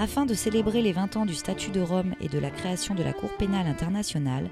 Afin 0.00 0.24
de 0.24 0.32
célébrer 0.32 0.80
les 0.80 0.92
20 0.92 1.16
ans 1.16 1.26
du 1.26 1.34
statut 1.34 1.70
de 1.72 1.82
Rome 1.82 2.14
et 2.22 2.28
de 2.28 2.38
la 2.38 2.50
création 2.50 2.94
de 2.94 3.02
la 3.02 3.12
Cour 3.12 3.28
pénale 3.36 3.66
internationale, 3.66 4.48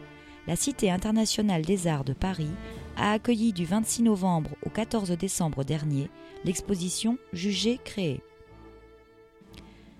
la 0.46 0.56
Cité 0.56 0.90
internationale 0.90 1.62
des 1.62 1.86
arts 1.86 2.04
de 2.04 2.12
Paris 2.12 2.50
a 2.98 3.12
accueilli 3.12 3.54
du 3.54 3.64
26 3.64 4.02
novembre 4.02 4.50
au 4.66 4.68
14 4.68 5.08
décembre 5.12 5.64
dernier 5.64 6.10
l'exposition 6.44 7.16
Jugé 7.32 7.80
créé. 7.82 8.20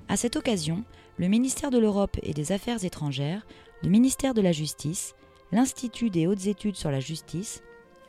À 0.08 0.18
cette 0.18 0.36
occasion, 0.36 0.84
le 1.16 1.28
ministère 1.28 1.70
de 1.70 1.78
l'Europe 1.78 2.18
et 2.22 2.34
des 2.34 2.52
Affaires 2.52 2.84
étrangères, 2.84 3.46
le 3.82 3.88
ministère 3.88 4.34
de 4.34 4.42
la 4.42 4.52
Justice, 4.52 5.14
l'Institut 5.50 6.10
des 6.10 6.26
hautes 6.26 6.46
études 6.46 6.76
sur 6.76 6.90
la 6.90 7.00
justice, 7.00 7.62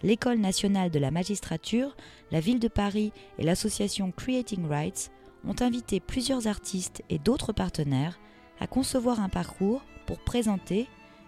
l'École 0.03 0.39
nationale 0.39 0.91
de 0.91 0.99
la 0.99 1.09
magistrature, 1.09 1.95
la 2.31 2.41
ville 2.41 2.59
de 2.59 2.67
Paris 2.67 3.13
et 3.37 3.43
l'association 3.43 4.11
Creating 4.11 4.67
Rights 4.67 5.09
ont 5.47 5.55
invité 5.61 5.99
plusieurs 5.99 6.47
artistes 6.47 7.03
et 7.09 7.19
d'autres 7.19 7.53
partenaires 7.53 8.19
à 8.59 8.67
concevoir 8.67 9.19
un 9.19 9.29
parcours 9.29 9.81
pour 10.05 10.19
présenter 10.19 10.87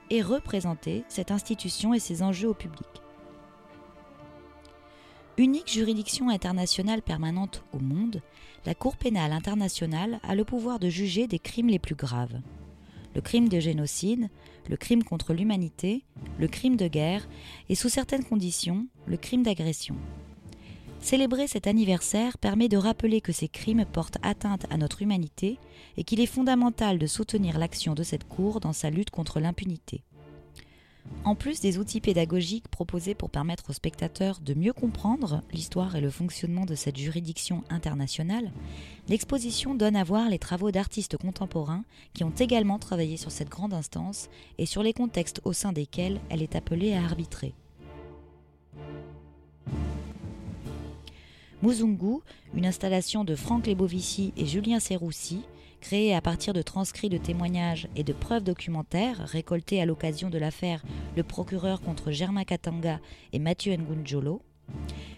et 0.10 0.22
représenter 0.22 1.04
cette 1.08 1.32
institution 1.32 1.94
et 1.94 2.00
ses 2.00 2.22
enjeux 2.22 2.50
au 2.50 2.54
public. 2.54 2.88
Unique 5.38 5.72
juridiction 5.72 6.30
internationale 6.30 7.02
permanente 7.02 7.64
au 7.74 7.80
monde, 7.80 8.22
la 8.66 8.76
Cour 8.76 8.98
pénale 8.98 9.32
internationale 9.32 10.20
a 10.24 10.36
le 10.36 10.44
pouvoir 10.44 10.78
de 10.78 10.90
juger 10.90 11.26
des 11.26 11.40
crimes 11.40 11.70
les 11.70 11.80
plus 11.80 11.96
graves. 11.96 12.42
Le 13.16 13.22
crime 13.22 13.50
de 13.50 13.60
génocide, 13.60 14.30
le 14.70 14.78
crime 14.78 15.04
contre 15.04 15.34
l'humanité, 15.34 16.04
le 16.38 16.48
crime 16.48 16.76
de 16.76 16.88
guerre 16.88 17.28
et 17.70 17.76
sous 17.76 17.90
certaines 17.90 18.24
conditions, 18.24 18.88
le 19.08 19.18
crime 19.18 19.44
d'agression. 19.44 19.96
Célébrer 21.02 21.48
cet 21.48 21.66
anniversaire 21.66 22.38
permet 22.38 22.70
de 22.70 22.78
rappeler 22.78 23.22
que 23.22 23.32
ces 23.32 23.48
crimes 23.48 23.86
portent 23.86 24.20
atteinte 24.22 24.66
à 24.70 24.78
notre 24.78 25.02
humanité 25.02 25.58
et 25.98 26.04
qu'il 26.04 26.20
est 26.20 26.28
fondamental 26.28 27.00
de 27.00 27.08
soutenir 27.08 27.58
l'action 27.58 27.96
de 27.96 28.04
cette 28.04 28.28
Cour 28.28 28.60
dans 28.60 28.72
sa 28.72 28.92
lutte 28.92 29.10
contre 29.10 29.40
l'impunité. 29.40 30.04
En 31.26 31.34
plus 31.34 31.60
des 31.60 31.80
outils 31.80 32.02
pédagogiques 32.02 32.68
proposés 32.68 33.16
pour 33.16 33.32
permettre 33.32 33.72
aux 33.72 33.74
spectateurs 33.74 34.40
de 34.40 34.54
mieux 34.54 34.74
comprendre 34.74 35.42
l'histoire 35.52 35.96
et 35.96 36.02
le 36.02 36.12
fonctionnement 36.12 36.66
de 36.66 36.76
cette 36.76 36.98
juridiction 36.98 37.64
internationale, 37.70 38.52
l'exposition 39.10 39.74
donne 39.74 39.96
à 39.96 40.04
voir 40.04 40.30
les 40.30 40.40
travaux 40.40 40.72
d'artistes 40.72 41.18
contemporains 41.18 41.84
qui 42.14 42.24
ont 42.24 42.34
également 42.40 42.78
travaillé 42.78 43.18
sur 43.18 43.32
cette 43.32 43.50
grande 43.50 43.74
instance 43.74 44.30
et 44.60 44.68
sur 44.68 44.84
les 44.84 44.94
contextes 44.94 45.42
au 45.46 45.54
sein 45.54 45.74
desquels 45.74 46.22
elle 46.30 46.44
est 46.44 46.56
appelée 46.56 46.94
à 46.94 47.04
arbitrer. 47.04 47.56
Muzungu, 51.62 52.22
une 52.56 52.66
installation 52.66 53.24
de 53.24 53.36
Franck 53.36 53.68
Lebovici 53.68 54.34
et 54.36 54.48
Julien 54.48 54.80
Serroussi, 54.80 55.42
créée 55.80 56.16
à 56.16 56.22
partir 56.22 56.54
de 56.54 56.64
transcrits 56.64 57.10
de 57.10 57.18
témoignages 57.18 57.88
et 57.96 58.04
de 58.04 58.14
preuves 58.14 58.44
documentaires 58.44 59.20
récoltés 59.28 59.80
à 59.80 59.86
l'occasion 59.86 60.32
de 60.32 60.40
l'affaire 60.40 60.84
Le 61.16 61.22
procureur 61.22 61.82
contre 61.82 62.12
Germain 62.12 62.46
Katanga 62.46 63.00
et 63.32 63.38
Mathieu 63.38 63.74
Ngunjolo, 63.76 64.42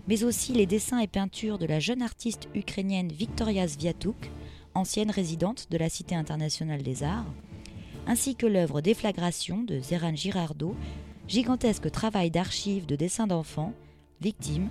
mais 0.10 0.26
aussi 0.26 0.52
les 0.52 0.66
dessins 0.66 1.00
et 1.00 1.08
peintures 1.08 1.60
de 1.60 1.66
la 1.66 1.80
jeune 1.80 2.02
artiste 2.02 2.50
ukrainienne 2.56 3.12
Victoria 3.12 3.66
Sviatuk, 3.66 4.30
ancienne 4.74 5.12
résidente 5.12 5.68
de 5.72 5.78
la 5.78 5.88
Cité 5.88 6.14
internationale 6.14 6.84
des 6.84 7.04
arts, 7.04 7.32
ainsi 8.06 8.36
que 8.36 8.48
l'œuvre 8.48 8.82
Déflagration 8.82 9.64
de 9.64 9.80
Zeran 9.80 10.16
Girardot, 10.16 10.76
gigantesque 11.30 11.90
travail 11.90 12.32
d'archives 12.32 12.86
de 12.86 12.98
dessins 12.98 13.28
d'enfants, 13.28 13.74
victimes, 14.20 14.70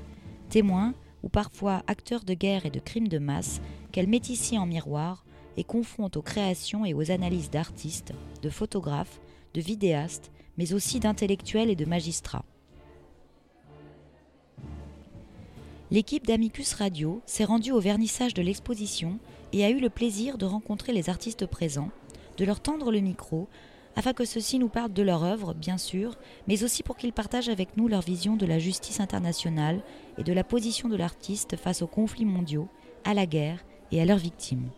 témoins 0.51 0.93
ou 1.23 1.29
parfois 1.29 1.83
acteurs 1.87 2.25
de 2.25 2.35
guerre 2.35 2.67
et 2.67 2.71
de 2.71 2.81
crimes 2.81 3.09
de 3.09 3.19
masse, 3.19 3.61
qu'elle 3.93 4.09
met 4.09 4.23
ici 4.29 4.59
en 4.59 4.67
miroir 4.67 5.25
et 5.57 5.65
confronte 5.65 6.17
aux 6.17 6.23
créations 6.23 6.85
et 6.85 6.95
aux 6.95 7.11
analyses 7.11 7.51
d'artistes, 7.51 8.13
de 8.43 8.51
photographes, 8.51 9.21
de 9.55 9.61
vidéastes, 9.61 10.31
mais 10.59 10.73
aussi 10.73 11.01
d'intellectuels 11.01 11.71
et 11.71 11.77
de 11.77 11.85
magistrats. 11.85 12.45
L'équipe 15.91 16.27
d'Amicus 16.27 16.73
Radio 16.73 17.21
s'est 17.27 17.45
rendue 17.45 17.73
au 17.73 17.81
vernissage 17.81 18.33
de 18.33 18.41
l'exposition 18.41 19.19
et 19.53 19.65
a 19.65 19.71
eu 19.71 19.79
le 19.79 19.91
plaisir 19.91 20.39
de 20.39 20.47
rencontrer 20.47 20.93
les 20.93 21.11
artistes 21.11 21.45
présents, 21.45 21.91
de 22.39 22.47
leur 22.47 22.61
tendre 22.61 22.91
le 22.91 23.01
micro, 23.01 23.47
afin 23.97 24.13
que 24.13 24.25
ceux-ci 24.25 24.59
nous 24.59 24.69
parlent 24.69 24.93
de 24.93 25.03
leur 25.03 25.23
œuvre, 25.23 25.55
bien 25.55 25.79
sûr, 25.79 26.17
mais 26.49 26.65
aussi 26.65 26.83
pour 26.83 26.97
qu'ils 26.97 27.13
partagent 27.13 27.49
avec 27.49 27.77
nous 27.77 27.89
leur 27.89 28.03
vision 28.03 28.37
de 28.37 28.47
la 28.47 28.59
justice 28.59 29.01
internationale 29.01 29.83
et 30.19 30.25
de 30.25 30.33
la 30.33 30.45
position 30.45 30.89
de 30.89 30.97
l'artiste 30.97 31.57
face 31.57 31.83
aux 31.83 31.87
conflits 31.87 32.25
mondiaux, 32.25 32.69
à 33.05 33.15
la 33.15 33.27
guerre 33.27 33.65
et 33.91 34.01
à 34.01 34.05
leurs 34.05 34.19
victimes. 34.19 34.71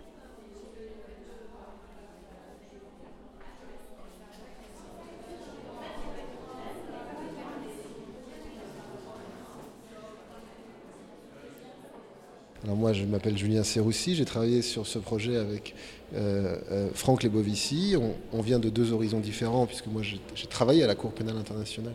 Alors 12.64 12.76
moi, 12.76 12.94
je 12.94 13.04
m'appelle 13.04 13.36
Julien 13.36 13.62
Serroussi, 13.62 14.14
j'ai 14.14 14.25
travaillé 14.25 14.62
sur 14.62 14.86
ce 14.86 14.98
projet 14.98 15.36
avec 15.36 15.75
euh, 16.14 16.56
euh, 16.72 16.88
Franck 16.94 17.22
Lebovici. 17.22 17.94
On, 18.32 18.41
vient 18.41 18.58
de 18.58 18.70
deux 18.70 18.94
horizons 18.94 19.20
différents, 19.20 19.66
puisque 19.66 19.86
moi, 19.86 20.00
j'ai 20.00 20.47
travaillé 20.47 20.82
à 20.82 20.86
la 20.86 20.94
Cour 20.94 21.12
pénale 21.12 21.36
internationale 21.36 21.92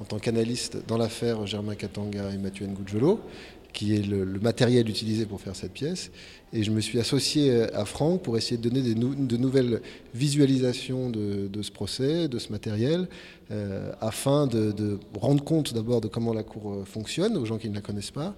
en 0.00 0.04
tant 0.04 0.18
qu'analyste 0.18 0.78
dans 0.88 0.98
l'affaire 0.98 1.46
Germain 1.46 1.76
Katanga 1.76 2.32
et 2.32 2.36
Mathieu 2.36 2.66
Ngudjolo, 2.66 3.20
qui 3.72 3.94
est 3.94 4.04
le, 4.04 4.24
matériel 4.40 4.88
utilisé 4.90 5.24
pour 5.24 5.40
faire 5.40 5.54
cette 5.54 5.72
pièce. 5.72 6.10
Et 6.52 6.64
je 6.64 6.72
me 6.72 6.80
suis 6.80 6.98
associé 6.98 7.52
euh, 7.52 7.66
à 7.72 7.84
Franck 7.84 8.22
pour 8.22 8.36
essayer 8.36 8.56
de 8.56 8.68
donner 8.68 8.82
de 8.82 9.36
nouvelles 9.36 9.80
visualisations 10.14 11.10
de, 11.10 11.62
ce 11.62 11.70
procès, 11.70 12.26
de 12.26 12.40
ce 12.40 12.50
matériel, 12.50 13.06
afin 14.00 14.48
de, 14.48 14.72
de 14.72 14.98
rendre 15.14 15.44
compte 15.44 15.74
d'abord 15.74 16.00
de 16.00 16.08
comment 16.08 16.34
la 16.34 16.42
Cour 16.42 16.82
fonctionne 16.86 17.36
aux 17.36 17.44
gens 17.44 17.56
qui 17.58 17.70
ne 17.70 17.76
la 17.76 17.82
connaissent 17.82 18.10
pas, 18.10 18.34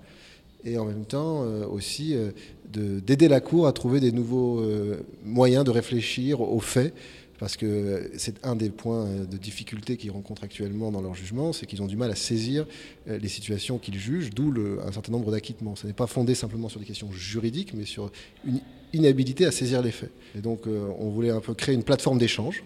et 0.64 0.78
en 0.78 0.84
même 0.84 1.04
temps 1.04 1.42
euh, 1.44 1.66
aussi 1.66 2.14
euh, 2.14 2.30
d'aider 2.68 3.28
la 3.28 3.40
Cour 3.40 3.66
à 3.66 3.72
trouver 3.72 4.00
des 4.00 4.12
nouveaux 4.12 4.60
euh, 4.60 5.02
moyens 5.24 5.64
de 5.64 5.70
réfléchir 5.70 6.40
aux 6.40 6.60
faits, 6.60 6.94
parce 7.38 7.56
que 7.56 8.10
c'est 8.16 8.44
un 8.44 8.54
des 8.54 8.68
points 8.68 9.06
de 9.30 9.36
difficulté 9.38 9.96
qu'ils 9.96 10.10
rencontrent 10.10 10.44
actuellement 10.44 10.90
dans 10.92 11.00
leur 11.00 11.14
jugement, 11.14 11.54
c'est 11.54 11.64
qu'ils 11.64 11.82
ont 11.82 11.86
du 11.86 11.96
mal 11.96 12.10
à 12.10 12.14
saisir 12.14 12.66
les 13.06 13.28
situations 13.28 13.78
qu'ils 13.78 13.98
jugent, 13.98 14.28
d'où 14.28 14.52
un 14.84 14.92
certain 14.92 15.10
nombre 15.10 15.30
d'acquittements. 15.30 15.74
Ce 15.74 15.86
n'est 15.86 15.94
pas 15.94 16.06
fondé 16.06 16.34
simplement 16.34 16.68
sur 16.68 16.80
des 16.80 16.84
questions 16.84 17.10
juridiques, 17.10 17.72
mais 17.72 17.86
sur 17.86 18.12
une 18.44 18.60
inhabilité 18.92 19.46
à 19.46 19.52
saisir 19.52 19.80
les 19.80 19.90
faits. 19.90 20.12
Et 20.36 20.42
donc 20.42 20.66
on 20.66 21.08
voulait 21.08 21.30
un 21.30 21.40
peu 21.40 21.54
créer 21.54 21.74
une 21.74 21.82
plateforme 21.82 22.18
d'échange 22.18 22.62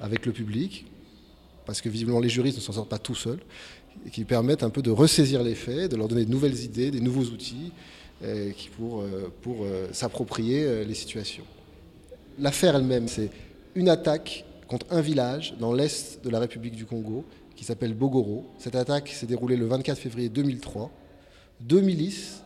avec 0.00 0.26
le 0.26 0.32
public, 0.32 0.84
parce 1.64 1.80
que 1.80 1.88
visiblement 1.88 2.20
les 2.20 2.28
juristes 2.28 2.58
ne 2.58 2.62
s'en 2.62 2.74
sortent 2.74 2.90
pas 2.90 2.98
tout 2.98 3.14
seuls, 3.14 3.40
et 4.06 4.10
qui 4.10 4.24
permettent 4.24 4.62
un 4.62 4.70
peu 4.70 4.82
de 4.82 4.90
ressaisir 4.90 5.42
les 5.42 5.54
faits, 5.54 5.90
de 5.90 5.96
leur 5.96 6.08
donner 6.08 6.24
de 6.24 6.30
nouvelles 6.30 6.62
idées, 6.62 6.90
des 6.90 7.00
nouveaux 7.00 7.24
outils 7.24 7.72
euh, 8.22 8.52
pour, 8.76 9.02
euh, 9.02 9.32
euh, 9.46 9.88
s'approprier 9.92 10.84
les 10.84 10.94
situations. 10.94 11.44
L'affaire 12.38 12.76
elle-même, 12.76 13.08
c'est 13.08 13.30
une 13.74 13.88
attaque 13.88 14.44
contre 14.68 14.86
un 14.90 15.00
village 15.00 15.54
dans 15.58 15.72
l'est 15.72 16.24
de 16.24 16.30
la 16.30 16.38
République 16.38 16.74
du 16.74 16.84
Congo 16.84 17.24
qui 17.56 17.64
s'appelle 17.64 17.94
Bogoro. 17.94 18.46
Cette 18.58 18.74
attaque 18.74 19.08
s'est 19.08 19.26
déroulée 19.26 19.56
le 19.56 19.66
24 19.66 19.98
février 19.98 20.28
2003. 20.28 20.90
Deux 21.60 21.80
milices, 21.80 22.42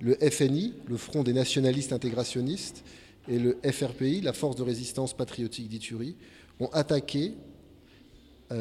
le 0.00 0.14
FNI, 0.14 0.74
le 0.88 0.96
Front 0.96 1.22
des 1.22 1.32
nationalistes 1.32 1.92
intégrationnistes, 1.92 2.82
et 3.28 3.38
le 3.38 3.58
FRPI, 3.62 4.22
la 4.22 4.32
Force 4.32 4.56
de 4.56 4.62
résistance 4.62 5.14
patriotique 5.14 5.68
d'Ituri, 5.68 6.16
ont 6.58 6.68
attaqué 6.72 7.34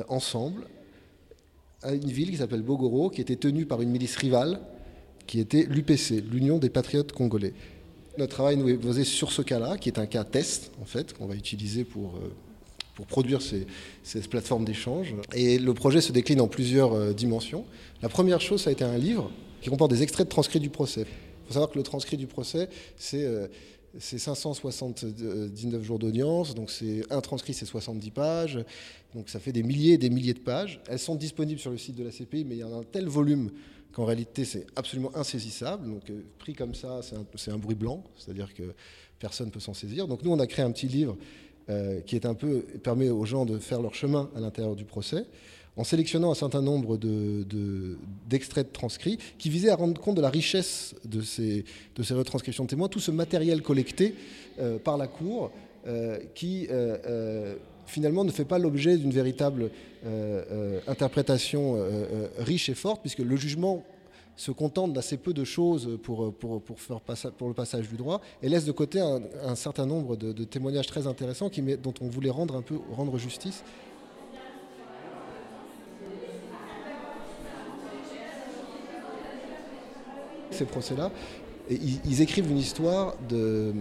ensemble 0.10 0.68
à 1.81 1.94
une 1.94 2.10
ville 2.10 2.31
qui 2.31 2.38
s'appelle 2.38 2.62
Bogoro, 2.62 3.10
qui 3.10 3.22
était 3.22 3.36
tenue 3.36 3.66
par 3.66 3.81
une 3.81 3.90
milice 3.90 4.16
rivale, 4.18 4.60
qui 5.28 5.40
était 5.40 5.64
l'UPC, 5.70 6.24
l'Union 6.31 6.58
des 6.58 6.70
Patriotes 6.70 7.12
Congolais. 7.12 7.54
Notre 8.18 8.34
travail 8.34 8.58
nous 8.58 8.68
est 8.68 8.78
basé 8.78 9.04
sur 9.04 9.31
ce 9.31 9.42
cas-là, 9.42 9.78
qui 9.78 9.90
est 9.90 10.00
un 10.00 10.06
cas 10.06 10.24
test, 10.24 10.72
en 10.81 10.86
fait, 10.86 11.14
qu'on 11.14 11.28
va 11.28 11.36
utiliser 11.36 11.84
pour, 11.84 12.16
euh, 12.16 12.34
pour 12.96 13.06
produire 13.06 13.42
ces, 13.42 13.66
ces 14.04 14.20
plateformes 14.22 14.66
d'échange. 14.66 15.16
Et 15.34 15.60
le 15.60 15.74
projet 15.74 16.02
se 16.02 16.12
décline 16.12 16.42
en 16.42 16.48
plusieurs 16.48 16.94
euh, 16.94 17.14
dimensions. 17.14 17.64
La 18.02 18.10
première 18.10 18.42
chose, 18.42 18.64
ça 18.64 18.72
a 18.72 18.74
été 18.74 18.84
un 18.84 18.98
livre 18.98 19.31
qui 19.62 19.70
comporte 19.70 19.92
des 19.92 20.04
extraits 20.04 20.26
de 20.28 20.31
transcrits 20.31 20.60
du 20.60 20.70
procès. 20.70 21.02
Il 21.02 21.48
faut 21.48 21.54
savoir 21.54 21.72
que 21.72 21.78
le 21.78 21.84
transcrit 21.84 22.18
du 22.18 22.28
procès, 22.28 22.70
c'est 22.98 23.24
euh, 23.24 23.48
c'est 23.98 24.20
579 24.20 25.84
jours 25.84 26.00
d'audience, 26.00 26.54
donc 26.54 26.70
c'est 26.70 27.02
un 27.12 27.22
transcrit, 27.22 27.54
c'est 27.54 27.66
70 27.66 28.12
pages, 28.12 28.60
donc 29.16 29.30
ça 29.30 29.40
fait 29.40 29.52
des 29.52 29.64
milliers 29.64 29.94
et 29.94 29.98
des 29.98 30.10
milliers 30.10 30.34
de 30.34 30.40
pages. 30.40 30.82
Elles 30.88 31.00
sont 31.00 31.16
disponibles 31.16 31.60
sur 31.60 31.72
le 31.72 31.78
site 31.78 31.96
de 31.96 32.04
la 32.04 32.12
CPI, 32.12 32.46
mais 32.46 32.56
il 32.56 32.60
y 32.60 32.64
en 32.64 32.74
a 32.74 32.78
un 32.78 32.84
tel 32.84 33.08
volume 33.08 33.50
qu'en 33.92 34.06
réalité 34.06 34.46
c'est 34.46 34.68
absolument 34.76 35.16
insaisissable. 35.16 35.90
Donc 35.90 36.10
euh, 36.10 36.22
pris 36.38 36.54
comme 36.54 36.76
ça, 36.76 37.02
c'est 37.02 37.52
un, 37.52 37.58
bruit 37.58 37.76
blanc, 37.76 38.04
c'est-à-dire 38.18 38.54
que 38.54 38.74
personne 39.18 39.48
ne 39.48 39.52
peut 39.52 39.60
s'en 39.60 39.74
saisir. 39.74 40.08
Donc 40.08 40.24
nous, 40.24 40.32
on 40.32 40.40
a 40.40 40.48
créé 40.48 40.64
un 40.64 40.72
petit 40.72 40.88
livre 40.88 41.18
euh, 41.70 42.02
qui 42.02 42.16
est 42.16 42.26
un 42.26 42.36
peu 42.36 42.62
permet 42.84 43.10
aux 43.10 43.26
gens 43.26 43.46
de 43.46 43.58
faire 43.58 43.82
leur 43.82 43.96
chemin 43.96 44.30
à 44.36 44.40
l'intérieur 44.40 44.76
du 44.76 44.86
procès. 44.86 45.26
En 45.80 45.86
sélectionnant 45.86 46.30
un 46.30 46.36
certain 46.36 46.62
nombre 46.62 46.98
d'extraits 46.98 48.68
de, 48.68 48.74
transcrits 48.74 49.18
qui 49.38 49.50
visaient 49.50 49.70
à 49.70 49.78
rendre 49.78 50.00
compte 50.02 50.16
de 50.16 50.22
la 50.22 50.30
richesse 50.30 50.94
de 51.06 51.22
ces, 51.22 51.64
retranscriptions 52.12 52.66
de 52.66 52.70
témoins, 52.70 52.90
tout 52.90 53.00
ce 53.00 53.12
matériel 53.12 53.62
collecté 53.62 54.14
par 54.84 54.98
la 54.98 55.08
Cour 55.08 55.52
qui 56.36 56.68
finalement 57.86 58.26
ne 58.26 58.31
fait 58.31 58.44
pas 58.44 58.60
l'objet 58.60 58.98
d'une 58.98 59.12
véritable 59.12 59.72
interprétation 60.86 61.78
riche 62.40 62.68
et 62.68 62.76
forte, 62.76 63.00
puisque 63.00 63.20
le 63.20 63.38
jugement 63.38 63.86
se 64.36 64.52
contente 64.52 64.92
d'assez 64.92 65.16
peu 65.16 65.34
de 65.34 65.46
choses 65.46 65.98
pour, 66.04 66.26
le 66.26 67.54
passage 67.54 67.88
du 67.88 67.96
droit 67.96 68.20
et 68.44 68.50
laisse 68.50 68.66
de 68.66 68.74
côté 68.74 69.00
un, 69.00 69.56
certain 69.56 69.86
nombre 69.86 70.18
de, 70.18 70.44
témoignages 70.44 70.88
très 70.88 71.08
intéressants 71.08 71.50
dont 71.81 71.94
on 72.02 72.10
voulait 72.10 72.31
rendre 72.31 73.18
justice. 73.18 73.64
Ces 80.51 80.66
procès-là, 80.66 81.12
ils, 81.69 82.22
écrivent 82.22 82.50
une 82.50 82.57
histoire 82.57 83.16
de, 83.30 83.74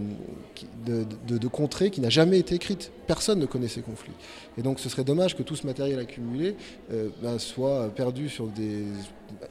de, 0.85 1.47
contrée 1.47 1.89
qui 1.89 2.01
n'a 2.01 2.09
jamais 2.09 2.37
été 2.37 2.55
écrite. 2.55 2.91
Personne 3.07 3.39
ne 3.39 3.47
connaît 3.47 3.67
ces 3.67 3.81
conflits. 3.81 4.13
Et 4.57 4.61
donc 4.61 4.79
ce 4.79 4.89
serait 4.89 5.03
dommage 5.03 5.35
que 5.35 5.41
tout 5.41 5.55
ce 5.55 5.65
matériel 5.65 5.97
accumulé 5.97 6.55
euh, 6.91 7.09
ben, 7.23 7.39
soit 7.39 7.89
perdu 7.89 8.29
sur 8.29 8.47
des 8.47 8.83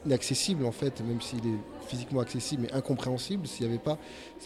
inaccessibles 0.06 0.64
en 0.64 0.72
fait, 0.72 1.00
même 1.00 1.20
s'il 1.20 1.40
est 1.40 1.88
physiquement 1.88 2.20
accessible 2.20 2.62
mais 2.62 2.72
incompréhensible, 2.72 3.46
s'il 3.46 3.66
n'y 3.66 3.72
avait 3.72 3.82
pas 3.82 3.98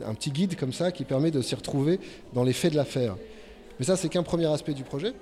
un 0.06 0.14
petit 0.14 0.30
guide 0.30 0.56
comme 0.56 0.72
ça 0.72 0.90
qui 0.90 1.04
permet 1.04 1.30
de 1.30 1.42
s'y 1.42 1.54
retrouver 1.54 2.00
dans 2.32 2.44
les 2.44 2.54
faits 2.54 2.72
de 2.72 2.76
l'affaire. 2.76 3.16
Mais 3.78 3.84
ça, 3.84 3.96
c'est 3.96 4.08
qu'un 4.08 4.22
premier 4.22 4.46
aspect 4.46 4.74
du 4.74 4.84
projet. 4.84 5.12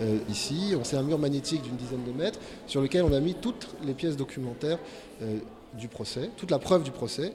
Euh, 0.00 0.18
ici. 0.30 0.74
C'est 0.84 0.96
un 0.96 1.02
mur 1.02 1.18
magnétique 1.18 1.62
d'une 1.62 1.76
dizaine 1.76 2.04
de 2.04 2.12
mètres 2.12 2.40
sur 2.66 2.80
lequel 2.80 3.02
on 3.04 3.12
a 3.12 3.20
mis 3.20 3.34
toutes 3.34 3.68
les 3.84 3.92
pièces 3.92 4.16
documentaires 4.16 4.78
euh, 5.22 5.38
du 5.78 5.88
procès, 5.88 6.30
toute 6.36 6.50
la 6.50 6.58
preuve 6.58 6.82
du 6.82 6.90
procès, 6.90 7.32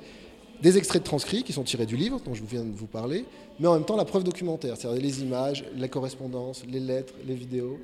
des 0.62 0.78
extraits 0.78 1.02
de 1.04 1.08
transcrits 1.08 1.44
qui 1.44 1.54
sont 1.54 1.64
tirés 1.64 1.86
du 1.86 1.96
livre 1.96 2.20
dont 2.26 2.34
je 2.34 2.44
viens 2.44 2.64
de 2.64 2.74
vous 2.74 2.88
parler, 2.88 3.26
mais 3.60 3.68
en 3.68 3.74
même 3.74 3.86
temps 3.86 3.98
la 3.98 4.06
preuve 4.06 4.24
documentaire, 4.24 4.78
c'est-à-dire 4.78 5.02
les 5.02 5.22
images, 5.22 5.66
la 5.78 5.88
correspondance, 5.88 6.64
les 6.68 6.80
lettres, 6.80 7.14
les 7.28 7.36
vidéos. 7.36 7.78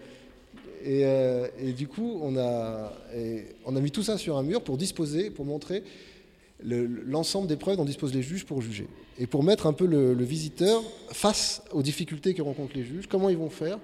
Et, 0.84 1.06
euh, 1.06 1.48
du 1.78 1.88
coup, 1.88 2.20
on 2.24 2.36
a, 2.38 2.92
on 3.66 3.76
a 3.76 3.80
mis 3.80 3.92
tout 3.92 4.02
ça 4.02 4.18
sur 4.18 4.38
un 4.38 4.44
mur 4.44 4.64
pour 4.64 4.78
disposer, 4.78 5.30
pour 5.30 5.46
montrer 5.46 5.84
l'ensemble 6.64 7.48
des 7.48 7.56
preuves 7.56 7.78
dont 7.78 7.86
disposent 7.86 8.14
les 8.14 8.22
juges 8.22 8.46
pour 8.46 8.62
juger. 8.62 8.88
Et 9.20 9.28
pour 9.28 9.44
mettre 9.44 9.68
un 9.68 9.74
peu 9.74 9.86
le, 9.86 10.24
visiteur 10.24 10.82
face 11.10 11.62
aux 11.72 11.82
difficultés 11.82 12.34
que 12.34 12.42
rencontrent 12.42 12.76
les 12.76 12.84
juges, 12.84 13.08
comment 13.08 13.30
ils 13.30 13.38
vont 13.38 13.50
faire 13.50 13.80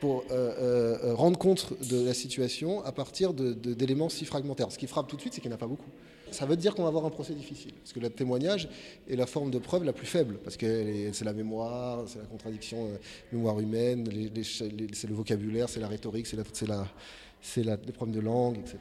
pour 0.00 0.24
euh, 0.30 0.98
euh, 1.02 1.14
rendre 1.14 1.38
compte 1.38 1.72
de 1.88 2.04
la 2.04 2.14
situation 2.14 2.84
à 2.84 2.92
partir 2.92 3.32
d'éléments 3.32 4.08
si 4.08 4.24
fragmentaires. 4.24 4.70
Ce 4.70 4.78
qui 4.78 4.86
frappe 4.86 5.08
tout 5.08 5.16
de 5.16 5.20
suite, 5.20 5.34
c'est 5.34 5.40
qu'il 5.40 5.50
n'y 5.50 5.54
en 5.54 5.58
a 5.58 5.60
pas 5.60 5.66
beaucoup. 5.66 5.90
Ça 6.30 6.46
veut 6.46 6.56
dire 6.56 6.74
qu'on 6.74 6.82
va 6.82 6.88
avoir 6.88 7.04
un 7.04 7.10
procès 7.10 7.32
difficile, 7.32 7.72
parce 7.74 7.92
que 7.92 8.00
le 8.00 8.10
témoignage 8.10 8.68
est 9.08 9.14
la 9.14 9.26
forme 9.26 9.50
de 9.50 9.58
preuve 9.58 9.84
la 9.84 9.92
plus 9.92 10.06
faible, 10.06 10.38
parce 10.42 10.56
que 10.56 11.10
c'est 11.12 11.24
la 11.24 11.32
mémoire, 11.32 12.04
c'est 12.08 12.18
la 12.18 12.24
contradiction, 12.24 12.86
euh, 12.86 12.96
mémoire 13.30 13.60
humaine, 13.60 14.08
c'est 14.42 15.06
le 15.06 15.14
vocabulaire, 15.14 15.68
c'est 15.68 15.80
la 15.80 15.88
rhétorique, 15.88 16.26
c'est 16.26 16.36
les 16.36 17.92
problèmes 17.92 18.16
de 18.16 18.20
langue, 18.20 18.58
etc. 18.58 18.78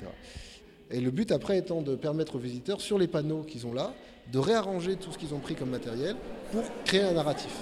Et 0.89 1.00
le 1.00 1.12
but 1.12 1.31
après 1.31 1.57
étant 1.59 1.81
de 1.81 1.95
permettre 1.95 2.36
aux 2.36 2.39
visiteurs, 2.39 2.81
sur 2.81 2.98
les 2.98 3.07
panneaux 3.07 3.44
qu'ils 3.44 3.68
ont 3.68 3.74
là, 3.74 3.94
de 4.31 4.39
réarranger 4.39 4.95
tout 4.95 5.12
ce 5.12 5.18
qu'ils 5.18 5.33
ont 5.33 5.39
pris 5.39 5.56
comme 5.56 5.69
matériel 5.69 6.16
pour 6.51 6.63
créer 6.86 7.04
un 7.04 7.13
narratif. 7.13 7.54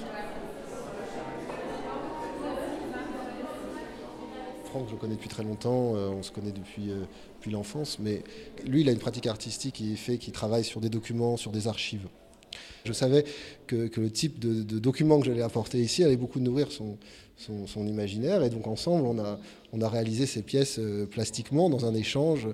Franck, 4.72 4.88
je 4.90 4.96
connais 4.96 5.16
depuis 5.16 5.28
très 5.28 5.44
longtemps, 5.44 5.98
euh, 5.98 6.08
on 6.08 6.24
se 6.24 6.32
connaît 6.32 6.54
depuis, 6.54 6.92
euh, 6.92 7.04
depuis 7.36 7.52
l'enfance, 7.52 8.00
mais 8.00 8.24
lui, 8.66 8.82
il 8.82 8.88
a 8.88 8.94
une 8.94 9.00
pratique 9.00 9.28
artistique 9.28 9.76
qui 9.76 9.98
fait 9.98 10.18
qu'il 10.18 10.32
travaille 10.32 10.64
sur 10.64 10.80
des 10.80 10.88
documents, 10.88 11.36
sur 11.36 11.52
des 11.52 11.68
archives. 11.68 12.08
Je 12.84 12.94
savais 12.94 13.26
que, 13.68 13.90
le 13.96 14.12
type 14.12 14.40
de, 14.40 14.64
de 14.64 14.80
document 14.80 15.20
que 15.20 15.26
j'allais 15.26 15.42
apporter 15.42 15.80
ici 15.80 16.04
allait 16.04 16.18
beaucoup 16.18 16.40
nourrir 16.40 16.72
son, 16.72 16.98
imaginaire. 17.88 18.44
Et 18.44 18.50
donc 18.50 18.68
ensemble, 18.68 19.06
on 19.06 19.82
a, 19.82 19.90
réalisé 19.90 20.26
ces 20.26 20.42
pièces 20.42 20.78
euh, 20.80 21.06
plastiquement 21.06 21.70
dans 21.70 21.86
un 21.86 21.94
échange 21.94 22.48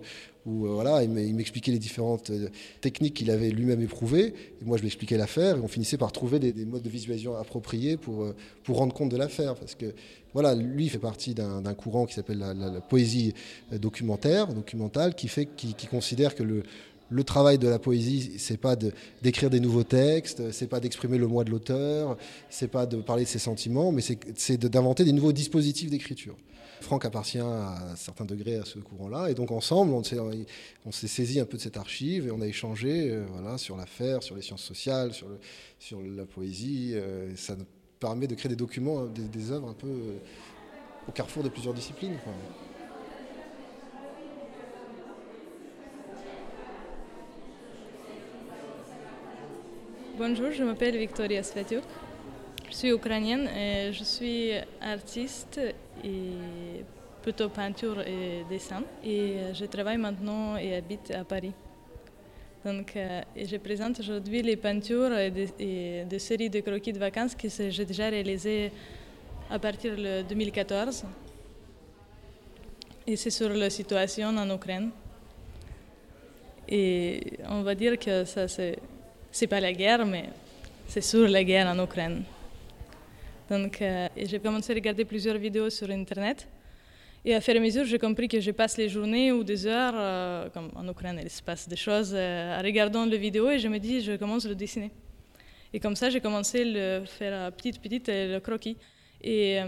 où 0.46 0.66
euh, 0.66 0.70
voilà, 0.70 1.04
il 1.04 1.10
m'expliquait 1.10 1.72
les 1.72 1.80
différentes 1.80 2.30
euh, 2.30 2.50
techniques 2.80 3.16
qu'il 3.16 3.32
avait 3.32 3.50
lui-même 3.50 3.82
éprouvées. 3.82 4.34
Et 4.62 4.66
moi, 4.66 4.78
je 4.78 4.82
lui 4.82 4.88
expliquais 4.88 5.18
l'affaire. 5.18 5.58
Et 5.58 5.60
on 5.60 5.68
finissait 5.68 5.98
par 5.98 6.12
trouver 6.12 6.40
des, 6.40 6.66
modes 6.66 6.84
de 6.84 6.90
visualisation 6.90 7.36
appropriés 7.36 7.98
pour, 7.98 8.34
pour 8.64 8.78
rendre 8.78 8.94
compte 8.94 9.10
de 9.10 9.18
l'affaire. 9.18 9.56
Parce 9.56 9.76
que 9.76 9.94
voilà, 10.34 10.56
lui, 10.56 10.86
il 10.86 10.90
fait 10.90 11.00
partie 11.00 11.34
d'un 11.34 11.74
courant 11.74 12.06
qui 12.06 12.14
s'appelle 12.14 12.40
la, 12.40 12.82
poésie 12.82 13.34
documentaire, 13.72 14.54
documentale, 14.54 15.16
qui, 15.16 15.28
fait, 15.28 15.48
qui 15.56 15.88
considère 15.88 16.36
que 16.36 16.44
le, 16.44 16.64
le 17.09 17.24
travail 17.24 17.57
de 17.57 17.68
la 17.68 17.80
poésie, 17.80 18.33
c'est 18.38 18.57
pas 18.57 18.75
d'écrire 19.21 19.50
des 19.50 19.59
nouveaux 19.59 19.83
textes, 19.83 20.51
c'est 20.51 20.68
pas 20.68 20.80
d'exprimer 20.80 21.18
le 21.18 21.27
moi 21.27 21.44
de 21.44 21.51
l'auteur, 21.51 22.18
c'est 22.50 22.68
pas 22.68 22.86
de 22.86 22.98
parler 22.98 23.24
de 23.24 23.30
ses 23.30 23.39
sentiments, 23.39 23.92
mais 23.92 24.01
c'est 24.01 24.57
d'inventer 24.57 25.04
des 25.04 25.13
nouveaux 25.13 25.31
dispositifs 25.31 25.89
d'écriture. 25.89 26.36
Franck 26.81 27.06
appartient 27.06 27.39
à 27.39 27.92
un 27.92 27.95
certain 27.95 28.25
degré 28.25 28.57
à 28.57 28.65
ce 28.65 28.80
courant-là, 28.80 29.30
et 29.30 29.33
donc 29.33 29.51
ensemble, 29.51 29.94
on 29.94 30.92
s'est 30.92 31.07
saisi 31.07 31.39
un 31.39 31.45
peu 31.45 31.57
de 31.57 31.62
cette 31.62 31.77
archive 31.77 32.27
et 32.27 32.31
on 32.31 32.42
a 32.42 32.48
échangé 32.48 33.09
euh, 33.09 33.25
voilà, 33.31 33.57
sur 33.57 33.77
l'affaire, 33.77 34.21
sur 34.21 34.36
les 34.36 34.42
sciences 34.42 34.63
sociales, 34.63 35.12
sur, 35.80 36.01
la 36.01 36.25
poésie. 36.25 36.92
Euh, 36.94 37.36
ça 37.36 37.56
nous 37.56 37.65
permet 38.00 38.27
de 38.27 38.36
créer 38.36 38.50
des 38.50 38.56
documents, 38.56 39.06
des, 39.06 39.24
des 39.24 39.51
œuvres 39.51 39.69
un 39.69 39.74
peu 39.74 39.88
euh, 39.88 40.18
au 41.07 41.12
carrefour 41.12 41.44
de 41.44 41.50
plusieurs 41.50 41.74
disciplines. 41.74 42.18
Bonjour, 50.18 50.52
je 50.52 50.64
m'appelle 50.64 50.98
Victoria 50.98 51.44
Svetiuk. 51.44 51.84
Je 52.72 52.75
suis 52.75 52.90
ukrainienne 52.90 53.48
et 53.50 53.94
je 53.94 54.04
suis 54.04 54.50
artiste 54.81 55.60
et 56.04 56.84
plutôt 57.22 57.50
peinture 57.50 58.02
et 58.02 58.44
dessin. 58.50 58.81
Et 59.04 59.36
je 59.54 59.66
travaille 59.66 59.98
maintenant 59.98 60.58
et 60.58 60.75
habite 60.75 61.12
à 61.12 61.24
Paris. 61.24 61.54
Donc, 62.66 62.96
euh, 62.96 63.22
je 63.36 63.58
présente 63.58 64.00
aujourd'hui 64.00 64.42
les 64.42 64.56
peintures 64.56 65.16
et 65.16 65.30
des, 65.30 66.19
séries 66.19 66.50
de 66.50 66.62
croquis 66.62 66.94
de 66.94 67.00
vacances 67.00 67.36
que 67.36 67.47
j'ai 67.47 67.86
déjà 67.86 68.09
réalisées 68.09 68.71
à 69.52 69.59
partir 69.59 69.95
de 69.95 70.24
2014. 70.24 71.06
Et 73.06 73.16
c'est 73.16 73.30
sur 73.30 73.50
la 73.50 73.69
situation 73.69 74.30
en 74.30 74.50
Ukraine. 74.50 74.90
Et 76.68 77.38
on 77.47 77.62
va 77.62 77.76
dire 77.76 78.00
que 78.00 78.26
ça 78.26 78.47
c'est 78.47 78.80
c'est 79.38 79.46
pas 79.46 79.60
la 79.60 79.72
guerre, 79.72 80.04
mais 80.04 80.30
c'est 80.88 81.02
sur 81.02 81.28
la 81.28 81.44
guerre 81.44 81.68
en 81.68 81.84
Ukraine. 81.84 82.24
Donc, 83.52 83.80
euh, 83.84 84.08
j'ai 84.18 84.40
commencé 84.40 84.72
à 84.72 84.76
regarder 84.76 85.06
plusieurs 85.06 85.38
vidéos 85.38 85.70
sur 85.70 85.88
Internet. 85.92 86.48
Et 87.24 87.36
à 87.36 87.42
faire 87.42 87.62
mesure, 87.62 87.86
j'ai 87.86 88.00
compris 88.00 88.28
que 88.28 88.40
je 88.40 88.50
passe 88.50 88.78
les 88.78 88.90
journées 88.90 89.32
ou 89.32 89.44
des 89.44 89.68
heures, 89.68 89.94
euh, 89.96 90.50
comme 90.50 90.72
en 90.76 90.88
Ukraine, 90.90 91.20
il 91.22 91.30
se 91.30 91.44
passe 91.44 91.70
des 91.70 91.76
choses, 91.76 92.14
euh, 92.16 92.60
en 92.60 92.64
regardant 92.64 93.06
les 93.06 93.20
vidéos 93.20 93.52
et 93.52 93.60
je 93.60 93.68
me 93.68 93.78
dis, 93.78 94.02
je 94.02 94.16
commence 94.16 94.46
à 94.46 94.50
le 94.50 94.56
dessiner. 94.56 94.90
Et 95.72 95.80
comme 95.80 95.96
ça, 95.96 96.10
j'ai 96.10 96.20
commencé 96.20 96.62
à 96.62 97.00
le 97.00 97.06
faire 97.06 97.52
petit, 97.52 97.74
petit, 97.74 98.02
le 98.08 98.40
croquis. 98.40 98.78
Et, 99.22 99.60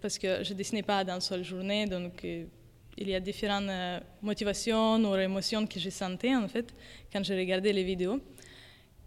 parce 0.00 0.16
que 0.18 0.42
je 0.42 0.52
ne 0.52 0.58
dessinais 0.58 0.82
pas 0.82 1.04
dans 1.04 1.16
une 1.16 1.20
seule 1.20 1.44
journée, 1.44 1.84
donc 1.86 2.22
il 2.22 3.08
y 3.08 3.14
a 3.14 3.20
différentes 3.20 3.70
motivations 4.22 4.96
ou 4.96 5.16
émotions 5.16 5.66
que 5.66 5.78
j'ai 5.80 5.90
sentais 5.90 6.34
en 6.34 6.46
fait 6.46 6.74
quand 7.12 7.22
je 7.24 7.34
regardais 7.34 7.72
les 7.72 7.84
vidéos. 7.84 8.20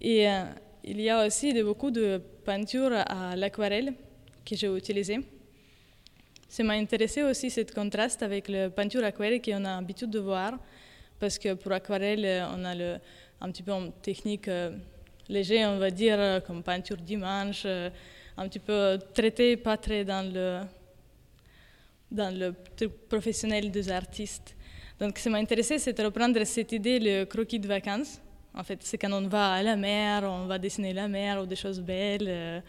Et 0.03 0.27
euh, 0.27 0.45
il 0.83 0.99
y 0.99 1.09
a 1.11 1.27
aussi 1.27 1.53
beaucoup 1.61 1.91
de 1.91 2.19
peintures 2.43 2.91
à 2.91 3.35
l'aquarelle 3.35 3.93
que 4.43 4.55
j'ai 4.55 4.67
utilisées. 4.67 5.19
Ça 6.49 6.63
m'a 6.63 6.73
intéressé 6.73 7.21
aussi 7.21 7.51
ce 7.51 7.61
contraste 7.61 8.23
avec 8.23 8.49
la 8.49 8.71
peinture 8.71 9.03
aquarelle 9.03 9.39
qu'on 9.41 9.63
a 9.63 9.75
l'habitude 9.75 10.09
de 10.09 10.17
voir, 10.17 10.57
parce 11.19 11.37
que 11.37 11.53
pour 11.53 11.71
aquarelle, 11.71 12.45
on 12.55 12.65
a 12.65 12.97
un 13.41 13.51
petit 13.51 13.61
peu 13.61 13.71
une 13.73 13.91
technique 14.01 14.47
euh, 14.47 14.71
légère, 15.29 15.69
on 15.69 15.77
va 15.77 15.91
dire, 15.91 16.41
comme 16.47 16.63
peinture 16.63 16.97
dimanche, 16.97 17.61
euh, 17.65 17.91
un 18.37 18.47
petit 18.47 18.59
peu 18.59 18.97
traitée, 19.13 19.55
pas 19.55 19.77
très 19.77 20.03
dans 20.03 20.33
le, 20.33 20.61
dans 22.11 22.55
professionnel 23.07 23.69
des 23.69 23.91
artistes. 23.91 24.55
Donc, 24.99 25.13
qui 25.13 25.29
m'a 25.29 25.37
intéressé, 25.37 25.77
c'est 25.77 25.93
de 25.93 26.03
reprendre 26.03 26.43
cette 26.43 26.71
idée, 26.71 26.99
le 26.99 27.25
croquis 27.25 27.59
de 27.59 27.67
vacances, 27.67 28.19
en 28.53 28.63
fait, 28.63 28.79
c'est 28.81 28.97
quand 28.97 29.11
on 29.11 29.27
va 29.27 29.53
à 29.53 29.63
la 29.63 29.75
mer, 29.75 30.23
on 30.23 30.45
va 30.45 30.59
dessiner 30.59 30.93
la 30.93 31.07
mer 31.07 31.41
ou 31.41 31.45
des 31.45 31.55
choses 31.55 31.79
belles. 31.79 32.27
Euh, 32.27 32.59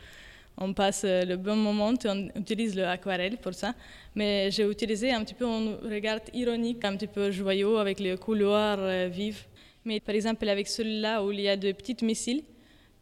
on 0.56 0.72
passe 0.74 1.02
euh, 1.04 1.24
le 1.24 1.36
bon 1.36 1.56
moment, 1.56 1.92
on 2.04 2.28
utilise 2.38 2.76
l'aquarelle 2.76 3.38
pour 3.38 3.54
ça. 3.54 3.74
Mais 4.14 4.50
j'ai 4.50 4.64
utilisé 4.64 5.10
un 5.10 5.24
petit 5.24 5.34
peu 5.34 5.46
un 5.46 5.76
regard 5.82 6.20
ironique, 6.32 6.84
un 6.84 6.96
petit 6.96 7.08
peu 7.08 7.30
joyeux 7.32 7.78
avec 7.78 7.98
les 7.98 8.16
couleurs 8.16 8.78
euh, 8.78 9.08
vives. 9.08 9.44
Mais 9.84 9.98
par 9.98 10.14
exemple, 10.14 10.48
avec 10.48 10.68
celui-là 10.68 11.24
où 11.24 11.32
il 11.32 11.40
y 11.40 11.48
a 11.48 11.56
de 11.56 11.72
petits 11.72 11.96
missiles 12.04 12.44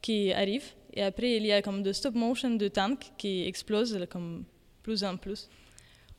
qui 0.00 0.32
arrivent, 0.32 0.72
Et 0.94 1.02
après, 1.02 1.36
il 1.36 1.44
y 1.44 1.52
a 1.52 1.60
comme 1.60 1.82
de 1.82 1.92
stop 1.92 2.14
motion 2.14 2.56
de 2.56 2.68
tanks 2.68 3.12
qui 3.18 3.46
explosent 3.46 4.06
comme 4.08 4.44
plus 4.82 5.04
en 5.04 5.16
plus. 5.18 5.48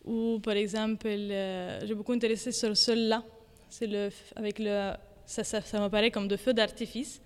Ou 0.06 0.40
par 0.40 0.56
exemple, 0.56 1.08
j'ai 1.08 1.96
beaucoup 1.96 2.14
intéressé 2.14 2.52
sur 2.52 2.78
celle-là. 2.78 3.24
C'est 3.70 3.88
le, 3.88 4.10
avec 4.36 4.60
le, 4.60 4.94
ça, 5.26 5.44
ça, 5.44 5.62
ça 5.62 5.80
m'apparaît 5.80 6.12
comme 6.12 6.28
de 6.28 6.38
feux 6.38 6.54
d'artifice. 6.54 7.22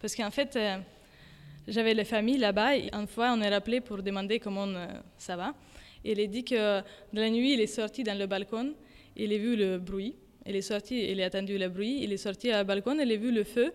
Parce 0.00 0.14
qu'en 0.14 0.30
fait, 0.30 0.56
euh, 0.56 0.78
j'avais 1.68 1.94
les 1.94 2.04
familles 2.04 2.38
là-bas. 2.38 2.76
Une 2.76 3.06
fois, 3.06 3.32
on 3.36 3.40
est 3.40 3.48
rappelé 3.48 3.80
pour 3.80 4.02
demander 4.02 4.40
comment 4.40 4.66
euh, 4.66 4.86
ça 5.18 5.36
va. 5.36 5.54
Et 6.04 6.12
il 6.12 6.20
a 6.20 6.26
dit 6.26 6.44
que 6.44 6.80
de 6.80 7.20
la 7.20 7.30
nuit, 7.30 7.54
il 7.54 7.60
est 7.60 7.66
sorti 7.66 8.02
dans 8.02 8.18
le 8.18 8.26
balcon. 8.26 8.74
Il 9.16 9.32
a 9.32 9.38
vu 9.38 9.56
le 9.56 9.78
bruit. 9.78 10.16
Il 10.46 10.56
est 10.56 10.62
sorti, 10.62 11.10
il 11.10 11.20
a 11.20 11.26
attendu 11.26 11.58
le 11.58 11.68
bruit. 11.68 12.00
Il 12.02 12.12
est 12.12 12.16
sorti 12.16 12.50
à 12.50 12.64
balcon, 12.64 12.98
il 12.98 13.12
a 13.12 13.16
vu 13.16 13.30
le 13.30 13.44
feu. 13.44 13.72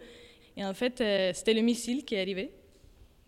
Et 0.57 0.65
en 0.65 0.73
fait, 0.73 1.03
c'était 1.33 1.53
le 1.53 1.61
missile 1.61 2.03
qui 2.03 2.15
est 2.15 2.21
arrivé, 2.21 2.49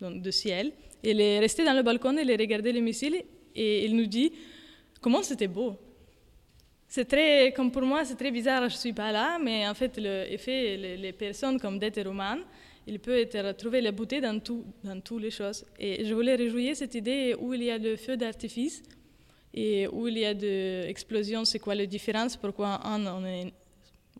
donc 0.00 0.22
de 0.22 0.30
ciel. 0.30 0.72
Il 1.02 1.20
est 1.20 1.38
resté 1.38 1.64
dans 1.64 1.74
le 1.74 1.82
balcon, 1.82 2.16
il 2.18 2.30
a 2.30 2.36
regardé 2.36 2.72
le 2.72 2.80
missile 2.80 3.22
et 3.54 3.84
il 3.84 3.94
nous 3.94 4.06
dit 4.06 4.32
comment 5.00 5.22
c'était 5.22 5.46
beau. 5.46 5.76
C'est 6.90 7.04
très, 7.04 7.52
comme 7.52 7.70
pour 7.70 7.82
moi, 7.82 8.02
c'est 8.06 8.16
très 8.16 8.30
bizarre, 8.30 8.62
je 8.68 8.74
ne 8.74 8.80
suis 8.80 8.94
pas 8.94 9.12
là, 9.12 9.38
mais 9.38 9.68
en 9.68 9.74
fait, 9.74 9.98
l'effet, 9.98 10.76
les, 10.78 10.96
les, 10.96 11.12
personnes 11.12 11.60
comme 11.60 11.78
d'être 11.78 11.98
humaines, 11.98 12.44
il 12.86 12.98
peut 12.98 13.28
trouver 13.58 13.82
la 13.82 13.92
beauté 13.92 14.22
dans, 14.22 14.40
tout, 14.40 14.64
dans 14.82 14.98
toutes 14.98 15.22
les 15.22 15.30
choses. 15.30 15.66
Et 15.78 16.06
je 16.06 16.14
voulais 16.14 16.34
réjouir 16.34 16.74
cette 16.74 16.94
idée 16.94 17.36
où 17.38 17.52
il 17.52 17.64
y 17.64 17.70
a 17.70 17.76
le 17.76 17.96
feu 17.96 18.16
d'artifice 18.16 18.82
et 19.52 19.86
où 19.88 20.08
il 20.08 20.18
y 20.18 20.24
a 20.24 20.32
de 20.32 20.84
l'explosion, 20.86 21.44
c'est 21.44 21.58
quoi 21.58 21.74
la 21.74 21.84
différence, 21.84 22.38
pourquoi 22.38 22.80
un, 22.86 23.04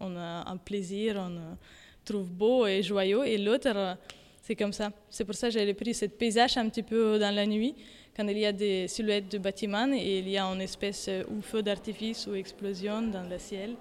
on, 0.01 0.17
a 0.17 0.51
un 0.51 0.57
plaisir, 0.59 1.17
on 1.17 1.57
trouve 2.05 2.31
beau 2.31 2.67
et 2.67 2.83
joyeux, 2.83 3.27
et 3.27 3.39
l'autre, 3.39 3.97
c'est 4.43 4.57
comme 4.57 4.75
ça. 4.75 4.93
C'est 5.09 5.25
pour 5.25 5.35
ça 5.35 5.49
que 5.49 5.55
j'ai 5.55 5.75
pris 5.75 5.95
ce 5.95 6.05
paysage 6.05 6.59
un 6.59 6.69
petit 6.69 6.83
peu 6.83 7.19
dans 7.19 7.35
la 7.35 7.47
nuit, 7.47 7.75
quand 8.19 8.27
il 8.27 8.39
y 8.39 8.47
a 8.47 8.53
des 8.53 8.89
silhouettes 8.89 9.31
de 9.31 9.39
bâtiments 9.39 9.93
et 9.93 10.19
il 10.19 10.29
y 10.29 10.37
a 10.37 10.45
une 10.45 10.61
espèce 10.61 11.09
ou 11.31 11.41
feu 11.41 11.63
d'artifice 11.63 12.27
ou 12.27 12.35
explosion 12.35 13.01
dans 13.03 13.23
le 13.23 13.39
ciel. 13.39 13.77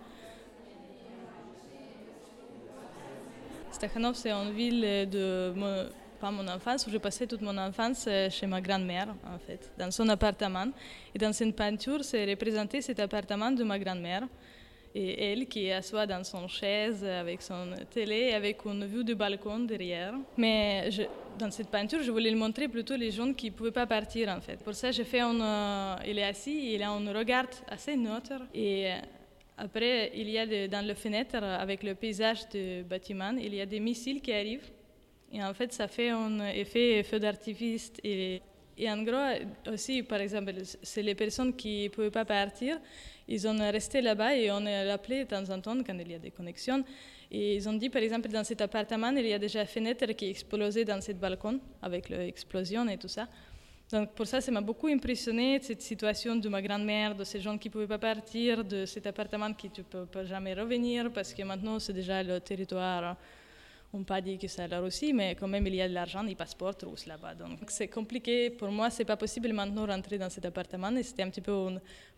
Stakhanov, 3.72 4.14
c'est 4.14 4.32
une 4.32 4.52
ville 4.52 5.10
de 5.10 5.52
mon, 5.56 5.88
pas 6.22 6.30
mon 6.30 6.48
enfance, 6.48 6.86
où 6.86 6.92
j'ai 6.92 7.00
passé 7.00 7.26
toute 7.26 7.42
mon 7.42 7.58
enfance 7.58 8.08
chez 8.30 8.46
ma 8.46 8.62
grand-mère, 8.62 9.08
en 9.26 9.40
fait, 9.40 9.72
dans 9.76 9.90
son 9.90 10.08
appartement. 10.10 10.68
Et 11.16 11.18
dans 11.18 11.34
cette 11.34 11.56
peinture, 11.56 12.04
c'est 12.04 12.26
représenté 12.26 12.82
cet 12.82 13.00
appartement 13.00 13.50
de 13.50 13.64
ma 13.64 13.80
grand-mère 13.80 14.28
et 14.98 15.32
elle 15.32 15.48
qui 15.48 15.68
est 15.68 15.74
assise 15.74 16.08
dans 16.08 16.24
son 16.24 16.48
chaise 16.48 17.04
avec 17.04 17.42
son 17.42 17.68
télé, 17.92 18.34
avec 18.34 18.66
une 18.66 18.86
vue 18.86 19.04
du 19.04 19.16
balcon 19.16 19.60
derrière. 19.60 20.14
Mais 20.38 20.90
dans 21.38 21.52
cette 21.52 21.70
peinture, 21.70 22.02
je 22.02 22.12
voulais 22.12 22.34
montrer 22.34 22.68
plutôt 22.68 22.96
les 22.96 23.12
gens 23.12 23.32
qui 23.34 23.52
ne 23.52 23.56
pouvaient 23.56 23.72
pas 23.72 23.86
partir 23.86 24.30
en 24.30 24.42
fait. 24.42 24.58
Pour 24.64 24.74
ça, 24.74 24.92
j'ai 24.92 25.04
fait 25.04 25.20
un, 25.20 25.40
euh, 25.40 25.96
il 26.08 26.18
est 26.18 26.24
assis, 26.24 26.74
il 26.74 26.82
a 26.82 26.90
un 26.90 27.14
regard 27.14 27.46
assez 27.68 27.96
neutre 27.96 28.42
et 28.54 28.88
euh, 28.88 28.96
après, 29.60 30.12
il 30.16 30.30
y 30.30 30.38
a 30.38 30.68
dans 30.68 30.86
le 30.86 30.94
fenêtre, 30.94 31.36
avec 31.36 31.82
le 31.84 31.96
paysage 31.96 32.48
du 32.50 32.84
bâtiment, 32.84 33.34
il 33.40 33.54
y 33.56 33.62
a 33.62 33.66
des 33.66 33.80
missiles 33.80 34.22
qui 34.22 34.32
arrivent. 34.32 34.70
Et 35.32 35.44
en 35.44 35.54
fait, 35.54 35.74
ça 35.74 35.88
fait 35.88 36.10
un 36.10 36.40
effet 36.50 37.04
feu 37.04 37.20
d'artifice. 37.20 37.92
Et 38.78 38.90
en 38.90 39.02
gros, 39.04 39.72
aussi, 39.72 40.04
par 40.04 40.20
exemple, 40.20 40.54
c'est 40.84 41.02
les 41.02 41.16
personnes 41.16 41.56
qui 41.56 41.86
ne 41.86 41.90
pouvaient 41.90 42.12
pas 42.12 42.26
partir 42.26 42.80
ils 43.28 43.48
ont 43.48 43.58
resté 43.72 44.02
là-bas 44.02 44.36
et 44.36 44.50
on 44.52 44.66
est 44.66 44.90
appelé 44.90 45.26
de 45.26 45.30
temps 45.30 45.50
en 45.50 45.60
temps 45.60 45.78
quand 45.86 45.98
il 46.00 46.12
y 46.12 46.16
a 46.16 46.20
des 46.20 46.32
connexions. 46.32 46.84
Et 47.30 47.56
ils 47.56 47.68
ont 47.68 47.74
dit, 47.74 47.90
par 47.90 48.02
exemple, 48.02 48.30
dans 48.30 48.44
cet 48.44 48.62
appartement, 48.62 49.12
il 49.12 49.28
y 49.28 49.34
a 49.34 49.40
déjà 49.40 49.62
une 49.62 49.68
fenêtre 49.68 50.06
qui 50.14 50.30
explosée 50.30 50.86
dans 50.86 51.02
ce 51.02 51.12
balcon 51.12 51.60
avec 51.82 52.08
l'explosion 52.08 52.88
et 52.88 52.98
tout 52.98 53.10
ça. 53.10 53.28
Donc 53.92 54.14
pour 54.14 54.28
ça, 54.28 54.40
ça 54.42 54.52
m'a 54.52 54.62
beaucoup 54.62 54.88
impressionné, 54.88 55.60
cette 55.62 55.82
situation 55.82 56.36
de 56.36 56.50
ma 56.50 56.62
grand-mère, 56.62 57.16
de 57.16 57.24
ces 57.24 57.40
gens 57.40 57.58
qui 57.58 57.68
ne 57.70 57.74
pouvaient 57.74 57.88
pas 57.88 57.98
partir, 57.98 58.64
de 58.64 58.86
cet 58.86 59.08
appartement 59.08 59.54
qui 59.54 59.70
ne 59.78 59.84
peut 59.84 60.06
pas 60.06 60.26
jamais 60.26 60.54
revenir 60.54 61.12
parce 61.12 61.34
que 61.34 61.42
maintenant 61.44 61.80
c'est 61.80 61.94
déjà 61.94 62.22
le 62.22 62.42
territoire 62.42 63.16
on 63.94 64.04
pas 64.04 64.20
dit 64.20 64.38
que 64.38 64.48
c'est 64.48 64.68
la 64.68 64.80
Russie, 64.80 65.14
mais 65.14 65.36
quand 65.36 65.48
même 65.48 65.66
il 65.66 65.76
y 65.76 65.82
a 65.82 65.88
de 65.88 65.94
l'argent, 65.94 66.24
des 66.24 66.36
passeports 66.36 66.76
russes 66.84 67.06
là-bas. 67.06 67.36
Donc 67.36 67.60
c'est 67.68 67.88
compliqué. 67.88 68.50
Pour 68.50 68.70
moi, 68.70 68.90
c'est 68.90 69.06
pas 69.06 69.16
possible 69.16 69.52
maintenant 69.54 69.86
de 69.86 69.92
rentrer 69.92 70.18
dans 70.18 70.30
cet 70.30 70.46
appartement. 70.46 70.94
Et 70.96 71.04
c'était 71.04 71.24
un 71.24 71.30
petit 71.30 71.42
peu, 71.42 71.70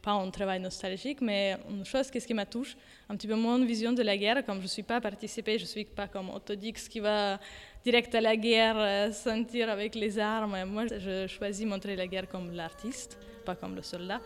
pas 0.02 0.12
un 0.12 0.30
travail 0.32 0.60
nostalgique, 0.60 1.22
mais 1.22 1.58
une 1.70 1.86
chose 1.86 2.10
qui 2.10 2.34
m'a 2.34 2.46
touché, 2.46 2.76
un 3.08 3.16
petit 3.16 3.28
peu 3.28 3.36
mon 3.36 3.64
vision 3.64 3.94
de 3.94 4.02
la 4.02 4.18
guerre. 4.18 4.44
Comme 4.46 4.62
je 4.62 4.68
suis 4.68 4.84
pas 4.84 5.00
participé, 5.00 5.60
je 5.60 5.66
suis 5.66 5.86
pas 5.86 6.08
comme 6.08 6.32
Autodix 6.32 6.90
qui 6.90 7.00
va 7.00 7.40
direct 7.84 8.14
à 8.16 8.22
la 8.22 8.36
guerre, 8.36 8.78
euh, 8.78 9.12
sentir 9.12 9.70
avec 9.70 9.94
les 9.94 10.18
armes. 10.18 10.66
Moi, 10.66 10.88
je 10.88 11.28
choisis 11.28 11.68
montrer 11.68 11.96
la 11.96 12.08
guerre 12.08 12.28
comme 12.28 12.52
l'artiste, 12.52 13.18
pas 13.46 13.56
comme 13.56 13.76
le 13.76 13.84
soldat. 13.84 14.20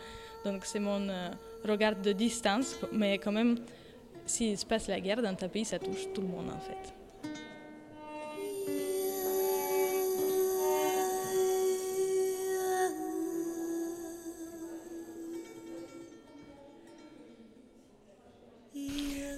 Donc 0.45 0.65
c'est 0.65 0.79
mon 0.79 1.07
euh, 1.09 1.29
regard 1.65 1.95
de 1.95 2.13
distance, 2.13 2.77
mais 2.91 3.17
quand 3.17 3.31
même, 3.31 3.57
s'il 4.25 4.57
se 4.57 4.65
passe 4.65 4.88
la 4.88 5.00
guerre 5.00 5.21
dans 5.21 5.35
ta 5.35 5.50
pays, 5.50 5.65
ça 5.65 5.79
touche 5.79 6.12
tout 6.13 6.21
le 6.21 6.27
monde 6.27 6.50
en 6.50 6.59
fait. 6.59 6.92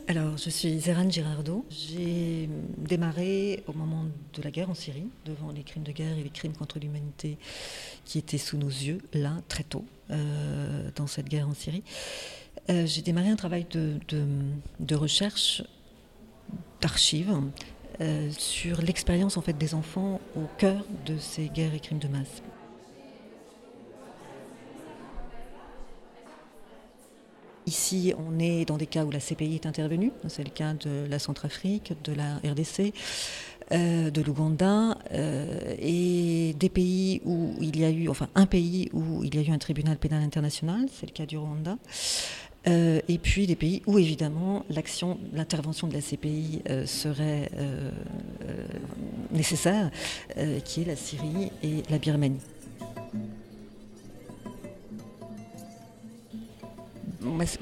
Alors, 0.07 0.37
je 0.37 0.51
suis 0.51 0.79
Zéran 0.79 1.09
Girardot. 1.09 1.65
J'ai 1.71 2.47
démarré 2.77 3.63
au 3.65 3.73
moment 3.73 4.05
de 4.35 4.41
la 4.43 4.51
guerre 4.51 4.69
en 4.69 4.75
Syrie, 4.75 5.07
devant 5.25 5.51
les 5.51 5.63
crimes 5.63 5.81
de 5.81 5.91
guerre 5.91 6.15
et 6.15 6.21
les 6.21 6.29
crimes 6.29 6.53
contre 6.53 6.77
l'humanité 6.77 7.39
qui 8.03 8.19
étaient 8.19 8.37
sous 8.37 8.57
nos 8.57 8.67
yeux, 8.67 8.99
là, 9.13 9.33
très 9.47 9.63
tôt, 9.63 9.83
euh, 10.11 10.91
dans 10.95 11.07
cette 11.07 11.27
guerre 11.27 11.49
en 11.49 11.55
Syrie. 11.55 11.83
Euh, 12.69 12.85
j'ai 12.85 13.01
démarré 13.01 13.29
un 13.29 13.35
travail 13.35 13.65
de, 13.71 13.97
de, 14.79 14.95
recherche, 14.95 15.63
d'archives, 16.81 17.33
euh, 17.99 18.29
sur 18.37 18.83
l'expérience 18.83 19.37
en 19.37 19.41
fait 19.41 19.57
des 19.57 19.73
enfants 19.73 20.21
au 20.35 20.45
cœur 20.59 20.85
de 21.07 21.17
ces 21.17 21.47
guerres 21.47 21.73
et 21.73 21.79
crimes 21.79 21.99
de 21.99 22.09
masse. 22.09 22.43
Ici, 27.67 28.13
on 28.17 28.39
est 28.39 28.65
dans 28.65 28.77
des 28.77 28.85
cas 28.85 29.05
où 29.05 29.11
la 29.11 29.19
CPI 29.19 29.55
est 29.55 29.65
intervenue. 29.65 30.11
C'est 30.27 30.43
le 30.43 30.51
cas 30.51 30.73
de 30.73 31.07
la 31.09 31.17
Centrafrique, 31.17 31.93
de 32.03 32.13
la 32.13 32.35
RDC, 32.37 32.93
euh, 33.71 34.11
de 34.11 34.21
l'Ouganda 34.21 34.95
euh, 35.11 35.75
et 35.79 36.53
des 36.59 36.69
pays 36.69 37.19
où 37.25 37.55
il 37.59 37.79
y 37.79 37.83
a 37.83 37.89
eu, 37.89 38.09
enfin 38.09 38.29
un 38.35 38.45
pays 38.45 38.89
où 38.93 39.23
il 39.23 39.33
y 39.33 39.39
a 39.39 39.41
eu 39.41 39.51
un 39.51 39.57
tribunal 39.57 39.97
pénal 39.97 40.21
international, 40.21 40.85
c'est 40.93 41.07
le 41.07 41.11
cas 41.11 41.25
du 41.25 41.39
Rwanda. 41.39 41.77
Euh, 42.67 42.99
et 43.07 43.17
puis 43.17 43.47
des 43.47 43.55
pays 43.55 43.81
où 43.87 43.97
évidemment 43.97 44.65
l'action, 44.69 45.17
l'intervention 45.33 45.87
de 45.87 45.93
la 45.93 46.01
CPI 46.01 46.61
serait 46.85 47.49
nécessaire, 49.31 49.89
qui 50.63 50.81
est 50.81 50.85
la 50.85 50.95
Syrie 50.95 51.51
et 51.63 51.81
la 51.89 51.97
Birmanie. 51.97 52.41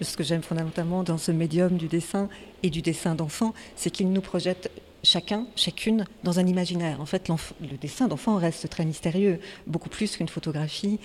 Ce 0.01 0.17
que 0.17 0.23
j'aime 0.23 0.43
fondamentalement 0.43 1.03
dans 1.03 1.17
ce 1.17 1.31
médium 1.31 1.77
du 1.77 1.87
dessin 1.87 2.29
et 2.63 2.69
du 2.69 2.81
dessin 2.81 3.15
d'enfant, 3.15 3.53
c'est 3.75 3.89
qu'il 3.89 4.11
nous 4.11 4.21
projette 4.21 4.69
chacun, 5.03 5.45
chacune, 5.55 6.05
dans 6.23 6.39
un 6.39 6.47
imaginaire. 6.47 7.01
En 7.01 7.05
fait, 7.05 7.29
le 7.29 7.77
dessin 7.77 8.07
d'enfant 8.07 8.37
reste 8.37 8.69
très 8.69 8.85
mystérieux, 8.85 9.39
beaucoup 9.67 9.89
plus 9.89 10.15
qu'une 10.15 10.29
photographie. 10.29 10.99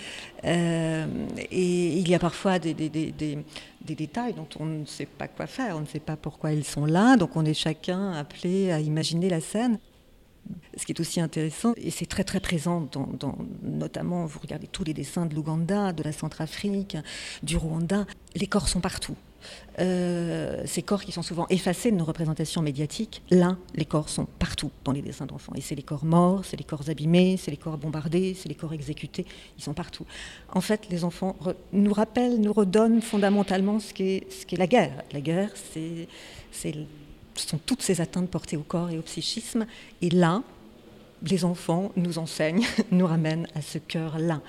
Euh, 0.44 1.06
et 1.50 1.98
il 1.98 2.08
y 2.08 2.14
a 2.14 2.18
parfois 2.18 2.58
des, 2.58 2.74
détails 3.82 4.34
dont 4.34 4.48
on 4.58 4.66
ne 4.66 4.86
sait 4.86 5.06
pas 5.06 5.28
quoi 5.28 5.46
faire, 5.46 5.76
on 5.76 5.80
ne 5.80 5.86
sait 5.86 6.00
pas 6.00 6.16
pourquoi 6.16 6.52
ils 6.52 6.64
sont 6.64 6.86
là, 6.86 7.16
donc 7.16 7.36
on 7.36 7.44
est 7.44 7.54
chacun 7.54 8.12
appelé 8.12 8.70
à 8.70 8.80
imaginer 8.80 9.28
la 9.28 9.40
scène. 9.40 9.78
Ce 10.78 10.86
qui 10.86 10.92
est 10.92 11.00
aussi 11.00 11.20
intéressant, 11.20 11.74
et 11.76 11.90
c'est 11.90 12.06
très 12.06 12.24
très 12.24 12.40
présent, 12.40 12.88
dans, 12.92 13.36
notamment, 13.62 14.24
vous 14.24 14.38
regardez 14.38 14.66
tous 14.66 14.84
les 14.84 14.94
dessins 14.94 15.26
de 15.26 15.34
l'Ouganda, 15.34 15.92
de 15.92 16.02
la 16.02 16.12
Centrafrique, 16.12 16.96
du 17.42 17.58
Rwanda, 17.58 18.06
les 18.34 18.46
corps 18.46 18.68
sont 18.68 18.80
partout. 18.80 19.16
Euh, 19.78 20.62
ces 20.66 20.82
corps 20.82 21.04
qui 21.04 21.12
sont 21.12 21.22
souvent 21.22 21.46
effacés 21.48 21.92
de 21.92 21.96
nos 21.96 22.04
représentations 22.04 22.62
médiatiques, 22.62 23.22
là, 23.30 23.56
les 23.74 23.84
corps 23.84 24.08
sont 24.08 24.26
partout 24.38 24.70
dans 24.84 24.92
les 24.92 25.02
dessins 25.02 25.26
d'enfants. 25.26 25.52
Et 25.54 25.60
c'est 25.60 25.76
les 25.76 25.82
corps 25.82 26.04
morts, 26.04 26.44
c'est 26.44 26.56
les 26.56 26.64
corps 26.64 26.88
abîmés, 26.88 27.36
c'est 27.36 27.52
les 27.52 27.56
corps 27.56 27.78
bombardés, 27.78 28.34
c'est 28.34 28.48
les 28.48 28.56
corps 28.56 28.72
exécutés, 28.72 29.24
ils 29.56 29.62
sont 29.62 29.74
partout. 29.74 30.04
En 30.52 30.60
fait, 30.60 30.88
les 30.90 31.04
enfants 31.04 31.36
nous 31.72 31.92
rappellent, 31.92 32.40
nous 32.40 32.52
redonnent 32.52 33.00
fondamentalement 33.00 33.78
ce 33.78 33.94
qu'est, 33.94 34.26
la 34.56 34.66
guerre. 34.66 35.04
La 35.12 35.20
guerre, 35.20 35.50
c'est, 35.72 36.08
c'est 36.50 36.74
ce 37.36 37.48
sont 37.48 37.58
toutes 37.58 37.82
ces 37.82 38.00
atteintes 38.00 38.28
portées 38.28 38.56
au 38.56 38.62
corps 38.62 38.90
et 38.90 38.98
au 38.98 39.02
psychisme. 39.02 39.66
Et 40.02 40.10
là, 40.10 40.42
les 41.22 41.44
enfants 41.44 41.92
nous 41.96 42.18
enseignent, 42.18 42.66
nous 42.90 43.06
ramènent 43.06 43.46
à 43.54 43.62
ce 43.62 43.78
cœur-là. 43.78 44.40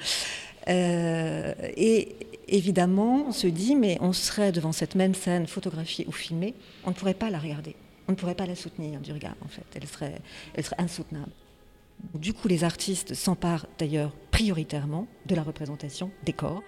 Euh, 0.69 1.53
et 1.75 2.15
évidemment, 2.47 3.25
on 3.27 3.31
se 3.31 3.47
dit, 3.47 3.75
mais 3.75 3.97
on 4.01 4.13
serait 4.13 4.51
devant 4.51 4.71
cette 4.71 4.95
même 4.95 5.15
scène 5.15 5.47
photographiée 5.47 6.05
ou 6.07 6.11
filmée, 6.11 6.53
on 6.85 6.89
ne 6.89 6.95
pourrait 6.95 7.13
pas 7.13 7.29
la 7.29 7.39
regarder. 7.39 7.75
On 8.07 8.13
ne 8.13 8.17
pourrait 8.17 8.35
pas 8.35 8.45
la 8.45 8.55
soutenir 8.55 8.99
du 8.99 9.11
regard, 9.11 9.35
en 9.43 9.47
fait. 9.47 9.65
Elle 9.75 9.87
serait, 9.87 10.21
elle 10.53 10.63
serait 10.63 10.79
insoutenable. 10.79 11.31
Du 12.15 12.33
coup, 12.33 12.47
les 12.47 12.63
artistes 12.63 13.13
s'emparent 13.13 13.67
d'ailleurs 13.77 14.11
prioritairement 14.31 15.07
de 15.25 15.35
la 15.35 15.43
représentation 15.43 16.11
des 16.23 16.33
corps. 16.33 16.63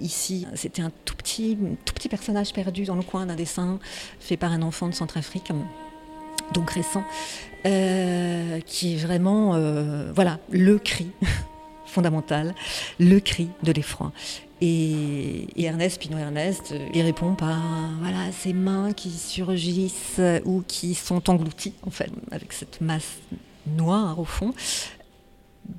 Ici, 0.00 0.46
c'était 0.54 0.82
un 0.82 0.90
tout 1.04 1.14
petit, 1.14 1.56
tout 1.84 1.94
petit 1.94 2.08
personnage 2.08 2.52
perdu 2.52 2.84
dans 2.84 2.96
le 2.96 3.02
coin 3.02 3.26
d'un 3.26 3.36
dessin 3.36 3.78
fait 4.18 4.36
par 4.36 4.52
un 4.52 4.62
enfant 4.62 4.88
de 4.88 4.94
Centrafrique, 4.94 5.50
donc 6.52 6.70
récent, 6.70 7.04
euh, 7.66 8.60
qui 8.60 8.94
est 8.94 8.96
vraiment 8.96 9.54
euh, 9.54 10.12
voilà, 10.14 10.38
le 10.50 10.78
cri 10.78 11.10
fondamental, 11.86 12.54
le 12.98 13.18
cri 13.20 13.48
de 13.62 13.72
l'effroi. 13.72 14.12
Et, 14.60 15.46
Ernest, 15.56 16.00
Pinot 16.00 16.18
Ernest, 16.18 16.74
il 16.94 17.02
répond 17.02 17.34
par 17.34 17.60
voilà, 18.00 18.32
ces 18.32 18.52
mains 18.52 18.92
qui 18.92 19.10
surgissent 19.10 20.20
ou 20.44 20.62
qui 20.66 20.94
sont 20.94 21.28
englouties, 21.28 21.74
en 21.86 21.90
fait, 21.90 22.10
avec 22.30 22.52
cette 22.52 22.80
masse 22.80 23.18
noire 23.66 24.18
au 24.18 24.24
fond. 24.24 24.54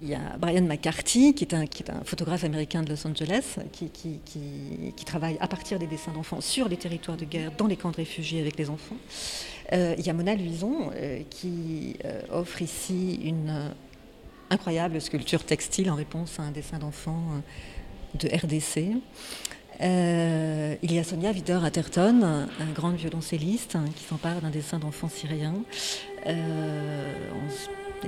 Il 0.01 0.09
y 0.09 0.15
a 0.15 0.37
Brian 0.39 0.63
McCarthy, 0.63 1.33
qui 1.35 1.43
est 1.43 1.53
un, 1.53 1.67
qui 1.67 1.83
est 1.83 1.91
un 1.91 2.03
photographe 2.03 2.43
américain 2.43 2.81
de 2.81 2.89
Los 2.89 3.05
Angeles, 3.05 3.57
qui, 3.71 3.89
qui, 3.89 5.05
travaille 5.05 5.37
à 5.39 5.47
partir 5.47 5.77
des 5.77 5.87
dessins 5.87 6.11
d'enfants 6.11 6.41
sur 6.41 6.67
les 6.67 6.77
territoires 6.77 7.17
de 7.17 7.25
guerre, 7.25 7.51
dans 7.57 7.67
les 7.67 7.75
camps 7.75 7.91
de 7.91 7.97
réfugiés 7.97 8.41
avec 8.41 8.57
les 8.57 8.69
enfants. 8.69 8.97
Euh, 9.73 9.95
il 9.97 10.05
y 10.05 10.09
a 10.09 10.13
Mona 10.13 10.35
Luison, 10.35 10.91
euh, 10.95 11.21
qui 11.29 11.95
euh, 12.05 12.21
offre 12.31 12.61
ici 12.61 13.19
une 13.23 13.71
incroyable 14.49 15.01
sculpture 15.01 15.43
textile 15.43 15.89
en 15.89 15.95
réponse 15.95 16.39
à 16.39 16.43
un 16.43 16.51
dessin 16.51 16.77
d'enfant 16.77 17.19
de 18.13 18.27
RDC. 18.27 18.91
il 19.81 20.93
y 20.93 20.99
a 20.99 21.03
Sonia 21.03 21.31
Wider-Atherton, 21.31 22.21
un 22.23 22.71
grande 22.73 22.95
violoncelliste 22.95 23.75
hein, 23.75 23.85
qui 23.95 24.03
s'empare 24.03 24.41
d'un 24.41 24.51
dessin 24.51 24.77
d'enfant 24.77 25.09
syrien. 25.09 25.55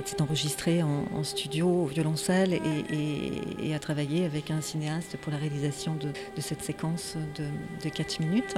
C'est 0.04 0.20
enregistré 0.20 0.80
en, 0.84 1.24
studio 1.24 1.68
au 1.68 1.86
violoncelle 1.86 2.60
et, 3.60 3.74
a 3.74 3.78
travaillé 3.80 4.24
avec 4.24 4.52
un 4.52 4.60
cinéaste 4.60 5.16
pour 5.16 5.32
la 5.32 5.38
réalisation 5.38 5.96
de, 5.96 6.12
cette 6.40 6.62
séquence 6.62 7.16
de, 7.36 7.44
de 7.82 7.88
4 7.92 8.20
minutes. 8.20 8.54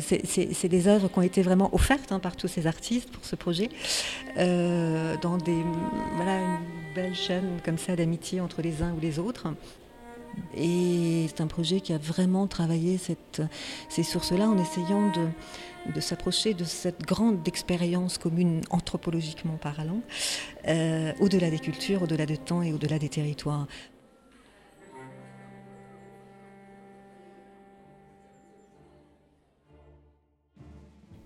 C'est 0.00 0.68
des 0.68 0.88
œuvres 0.88 1.08
qui 1.08 1.18
ont 1.18 1.22
été 1.22 1.42
vraiment 1.42 1.74
offertes 1.74 2.12
hein, 2.12 2.20
par 2.20 2.36
tous 2.36 2.48
ces 2.48 2.66
artistes 2.66 3.10
pour 3.10 3.24
ce 3.24 3.36
projet, 3.36 3.68
euh, 4.38 5.16
dans 5.22 5.38
une 5.38 5.74
belle 6.94 7.14
chaîne 7.14 7.60
comme 7.64 7.78
ça 7.78 7.96
d'amitié 7.96 8.40
entre 8.40 8.62
les 8.62 8.82
uns 8.82 8.92
ou 8.92 9.00
les 9.00 9.18
autres. 9.18 9.48
Et 10.56 11.26
c'est 11.28 11.40
un 11.40 11.46
projet 11.46 11.80
qui 11.80 11.92
a 11.92 11.98
vraiment 11.98 12.46
travaillé 12.46 12.98
ces 13.88 14.02
sources-là 14.02 14.48
en 14.48 14.58
essayant 14.58 15.10
de, 15.10 15.26
de 15.94 16.00
s'approcher 16.00 16.54
de 16.54 16.64
cette 16.64 17.02
grande 17.02 17.46
expérience 17.46 18.18
commune 18.18 18.60
anthropologiquement 18.70 19.56
parlant, 19.56 20.00
euh, 20.68 21.12
au-delà 21.20 21.50
des 21.50 21.58
cultures, 21.58 22.02
au-delà 22.02 22.26
du 22.26 22.38
temps 22.38 22.62
et 22.62 22.72
au-delà 22.72 22.98
des 22.98 23.08
territoires. 23.08 23.66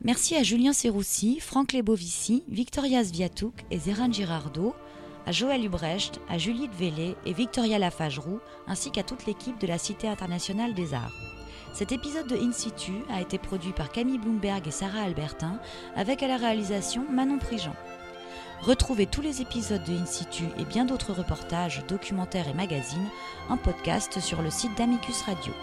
Merci 0.05 0.37
à 0.37 0.43
Julien 0.43 0.75
Serroussi, 0.75 1.41
Franck 1.41 1.73
Lebovici, 1.73 2.45
Victoria 2.49 3.03
Sviatouk 3.03 3.55
et 3.71 3.79
Zéran 3.79 4.13
Girardot, 4.13 4.75
à 5.25 5.33
Joël 5.33 5.65
Ubrecht, 5.65 6.21
à 6.29 6.37
Julie 6.37 6.69
Vélé 6.79 7.17
et 7.25 7.33
Victoria 7.33 7.79
Lafageroux, 7.79 8.39
ainsi 8.67 8.91
qu'à 8.91 9.03
toute 9.03 9.25
l'équipe 9.25 9.59
de 9.59 9.67
la 9.67 9.79
Cité 9.79 10.07
internationale 10.07 10.75
des 10.75 10.93
arts. 10.93 11.15
Cet 11.73 11.91
épisode 11.91 12.27
de 12.27 12.37
In 12.37 12.53
situ 12.53 12.93
a 13.09 13.23
été 13.23 13.39
produit 13.39 13.73
par 13.73 13.91
Camille 13.91 14.19
Bloomberg 14.19 14.69
et 14.69 14.71
Sarah 14.71 15.05
Albertin, 15.05 15.59
avec 15.97 16.23
à 16.23 16.29
la 16.29 16.37
réalisation 16.37 17.07
Manon 17.11 17.39
Prigent. 17.39 17.75
Retrouvez 18.61 19.07
tous 19.07 19.23
les 19.23 19.41
épisodes 19.41 19.85
de 19.85 19.95
In 19.95 20.05
situ 20.05 20.45
et 20.59 20.67
bien 20.67 20.85
d'autres 20.85 21.15
reportages, 21.15 21.83
documentaires 21.89 22.49
et 22.49 22.55
magazines 22.55 23.09
en 23.49 23.57
podcast 23.57 24.21
sur 24.21 24.43
le 24.43 24.51
site 24.51 24.77
d'Amicus 24.77 25.23
Radio. 25.23 25.55